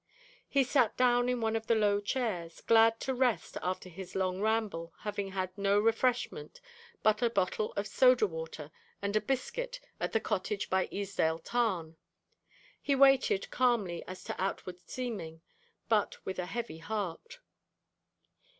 [0.49, 4.41] He sat down in one of the low chairs, glad to rest after his long
[4.41, 6.59] ramble having had no refreshment
[7.03, 11.97] but a bottle of soda water and a biscuit at the cottage by Easedale Tarn.
[12.81, 15.41] He waited, calmly as to outward seeming,
[15.87, 17.37] but with a heavy heart.